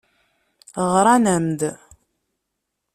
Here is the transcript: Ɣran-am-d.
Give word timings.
Ɣran-am-d. 0.93 1.61